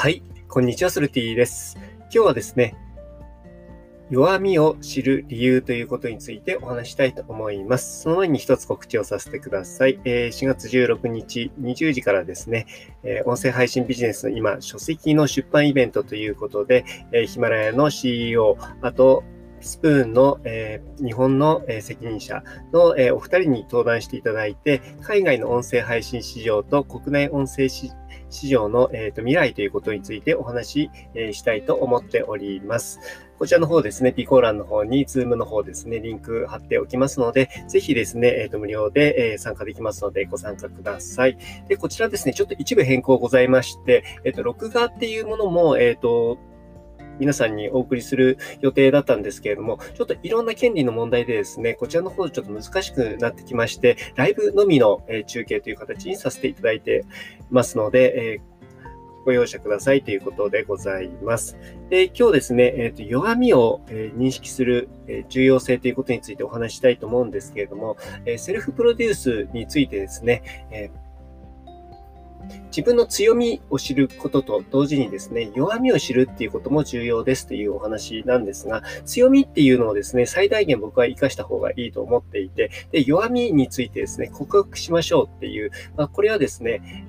[0.00, 1.76] はい、こんにちは、スルティです。
[2.02, 2.76] 今日はですね、
[4.10, 8.02] 弱みを知る理由ということについてお話したいと思います。
[8.02, 9.98] その前に一つ告知をさせてください。
[10.04, 12.66] え、4月16日20時からですね、
[13.02, 19.24] え、音声配信ビジネスの今、書籍の出版イベントということで、え、ヒマラヤの CEO、あと、
[19.60, 27.92] スプーンの、えー、日本の、えー、責任者の、えー、お二人に登壇していただいて、海外の音声配信市場と国内音声市
[28.48, 33.00] 場の、えーと、未来ということについてお話し、え、したいと思っております。
[33.38, 41.38] こちらの方ですね、ピコーランの方に、ズームの方ですね、リンク貼っておきますので、ぜひですね、え、ー、と、無料で、え、参加できますので、ご参加ください。
[41.68, 46.38] で、こちらですね、ちょっと一部変更ございまして、えっ、と、録画っていうものも、えっ、と、
[47.18, 57.04] 皆さんにお送りする予定だったんですけれども、ちょっといろんな権利の問題でですね、こちらの方ちょっと難しくなってきまして、ライブのみの中継という形にさせていただいて
[57.50, 58.40] ますので、
[59.24, 61.58] ご容赦くださいということでございます。
[61.90, 71.07] で今日ですね、えーと、弱みを、え認識する、え重要性ということについてお話したいと思うんですけれども、えセルフプロデュースについてですね、えー
[72.66, 87.06] 自分の強みを知ることと同時にですね、弱みを知るっていうことも重要ですというお話なんですが、強みっていうのをですね、最大限僕は活かした方がいいと思っていて、で、弱みについてですね、告白しましょうっていう、まあ、これはですね、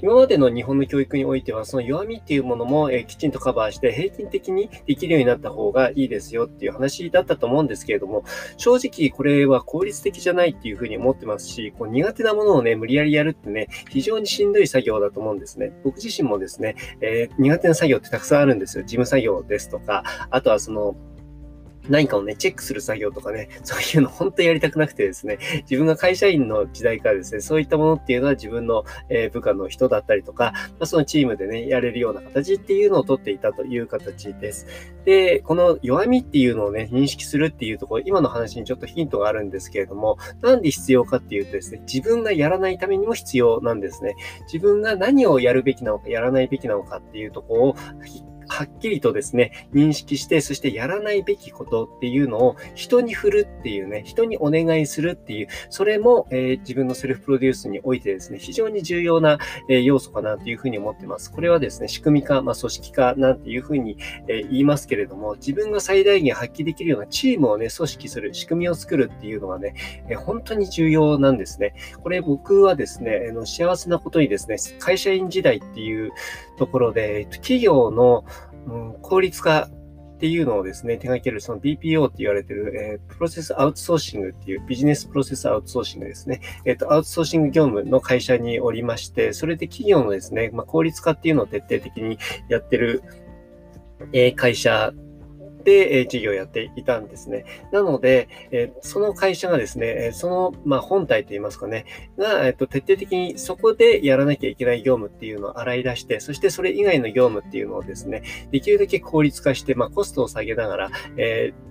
[0.00, 8.24] 今までの日本の教育においては、その弱みっていうものも、えきちんとカバーして平均的にできるようになった方がいいですよっていう話だったと思うんですけれども、
[8.56, 15.72] 正直これは効率的じゃないっていうふうに思ってますし、こう苦手なものをね、無理やりやるってね、非常にしんどい作業だと思うんですね。
[15.82, 18.84] 僕自身もですね、えー、苦手な作業ってたくさんあるんですよ。
[18.84, 20.94] 事務作業ですとか、あとはその、
[21.90, 34.66] 何かをね、チェックする作業とかね、 そういうの本当にやりたくなくてですね、自分が会社員の時代からですね、そういったものっていうのは自分の、え、部下の人だったりとか、まあ、そのチームでね、やれるような形っていうのをとっていたという形です。
[35.04, 44.14] で、この弱みっていうのをね、認識するっていうところ、今の話にちょっとヒントがあるんですけれども、なんで必要かっていうとですね、自分がやらないためにも必要なんですね。
[44.52, 47.76] 自分が何をやるべきなのか、やらないべきなのかっていうところを
[48.60, 59.38] はっきりとですね、認識して、そしてやらないべきことっていうのを人に振るっていうね、人にお願いするっていう、それも、えー、自分のセルフプロデュースにおいてですね、非常に重要な、
[59.70, 61.32] えー、要素かなというふうに思ってます。
[61.32, 63.96] これはですね、仕組み化、まあ、組織化なんていうふうに、
[64.28, 69.74] え、言いますけれども、自分が最大限発揮できるようなチームをね、組織する、仕組みを作るっていうのはね、
[70.10, 71.72] え本当に重要なんですね。
[72.02, 76.10] これ僕はですね、あの幸せなことにですね、会社員時代っていう
[76.58, 78.24] ところで、企業の
[78.66, 79.68] うん、効率化
[80.20, 86.42] っていうのをですね、手掛けるその BPO って言われてる、えー、プロセスアウトソーシングっていうビジネスプロセスアウトソーシングですね。
[86.66, 92.18] えっ、ー、と、アウトソーシング業務の会社におりまして、それで企業のですね、まあ、効率化っていうのを徹底的に
[92.50, 93.02] やってる、
[94.12, 94.92] えー、会社
[95.64, 97.44] で、え事業をやっていたんですね。
[97.72, 101.84] なので、えその会社がですね、その、まあ、本体といいますかね、
[102.16, 111.69] が、えっと、徹底的にそこでやらなきゃいけない業務っていうのを洗い出して、そしてそれ以外の業務っていうのをですね、できるだけ効率化して、まあ、コストを下げながら、えー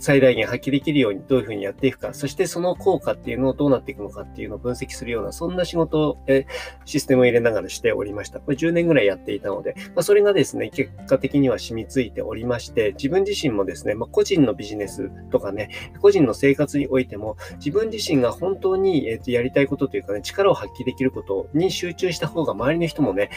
[0.00, 6.18] 最大限発揮できるようにどういうふうにやっていくか、そしてその効果っていうのをどうなっていくのかっていうのを分析するような、そんな仕事を、
[6.86, 8.40] システムを入れながらしておりました。
[8.40, 23.30] これ10年ぐらいやっていたので、まあ、それがですね、結果的には染みついておりまして、自分自身もですね、まあ、個人のビジネスとかね、個人の生活においても、自分自身が本当に、えー、とやりたいことというかね、力を発揮できることに集中した方が周りの人もね、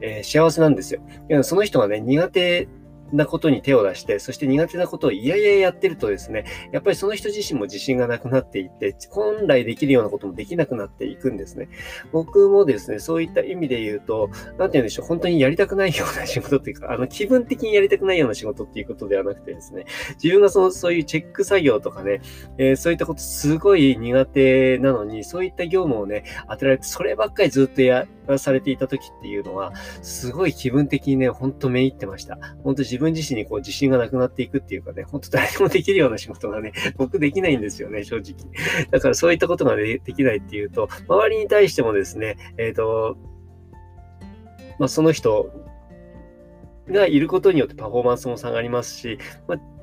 [0.00, 1.00] えー、幸せなんですよ。
[1.42, 2.68] その人がね、苦手
[3.12, 11.68] なことに手を出して、そして苦手なことを嫌々やってるとですね、やっぱりその人自身も自信がなくなっていって、本来できるようなこともできなくなっていくんですね。
[12.12, 19.84] 僕もですね、そういった意味で言うと、なんて言うんでしょう、本当にやりたくないような仕事っていうか、あの、気分的にやりたくないような仕事っていうことではなくてですね、
[20.22, 22.20] 自分がその、そういうチェック作業とかね、
[22.58, 28.06] えー、そういったことすごい苦手なのに、そういった業務をね、当てられて、そればっかりずっとや、
[28.38, 29.72] されていた時っていうのは、
[30.02, 32.38] すごい気分的にね、ほんとめいってました。
[32.62, 38.34] 本当自分自身にこう自信がなくなっていくっていうかね、ほんと誰でもできるような仕事がね、 僕できないんですよね、正直。
[38.90, 43.16] だからそういったことができないっていうと、周りに対してもですね、えっ、ー、と、
[44.78, 45.50] まあ、その人
[46.88, 49.73] がいることによってパフォーマンスも下がりますし、まあ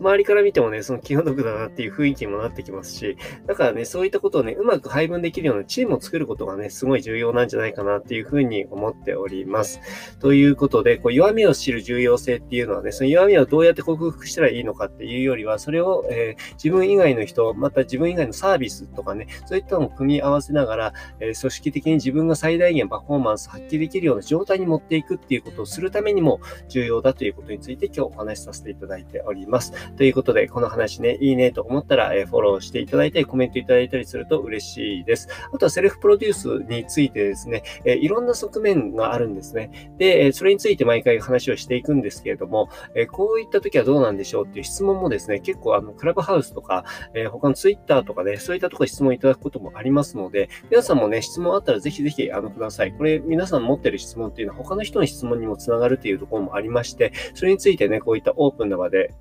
[0.00, 3.16] 周りから見てもね、その気の毒だなっていう雰囲気にもなってきますし、
[3.46, 9.80] だからね、そういったことをね、うまく配分できるようなチームを作ることがね、すごい重要なんじゃないかなっていうふうに思っております。
[10.18, 29.72] ということで、こう弱みを知る重要性っていうのはね、その弱みをどうやって克服したらいいのかっていうよりは、それを、えー、自分以外の人、また自分以外のサービスとかね、そういったのを組み合わせながら、えー、組織的に自分が最大限パフォーマンス発揮できるような状態に持っていくっていうことをするためにも重要だということについて今日お話しさせていただいております。
[29.96, 35.28] ということで、この話ね、いいねと思ったら、え、フォローしていただいたり、コメントいただいたりすると嬉しいです。
[35.52, 39.92] あとはセルフプロデュースについてですね、え、いろんな側面があるんですね。
[39.98, 46.84] で、それについて毎回話をしていくんですけれども、えこういった時はどうなんでしょうっていう質問もですね、結構あの、クラブハウスとか、
[47.14, 52.92] え他のツイッターとかで、ね、そういったところ質問いただくこともありますので、皆さんもね、質問あったらぜひぜひあのください。
[52.92, 59.12] これ皆さん持ってる質問っていうのは他の人の質問にもつながるというところもありまして、それについてね、こういったオープンな場で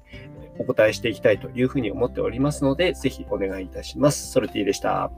[0.59, 4.31] お答えしていきたいというふうに思っておりますので、ぜひお願いいたします。
[4.31, 5.09] ソルティでした。